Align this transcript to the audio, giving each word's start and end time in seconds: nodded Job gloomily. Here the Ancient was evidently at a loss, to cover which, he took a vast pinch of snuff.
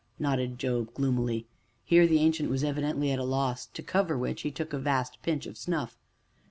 nodded 0.17 0.57
Job 0.57 0.91
gloomily. 0.95 1.45
Here 1.85 2.07
the 2.07 2.17
Ancient 2.21 2.49
was 2.49 2.63
evidently 2.63 3.11
at 3.11 3.19
a 3.19 3.23
loss, 3.23 3.67
to 3.67 3.83
cover 3.83 4.17
which, 4.17 4.41
he 4.41 4.49
took 4.49 4.73
a 4.73 4.79
vast 4.79 5.21
pinch 5.21 5.45
of 5.45 5.59
snuff. 5.59 5.95